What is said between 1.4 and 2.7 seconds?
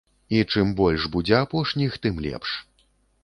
апошніх, тым лепш.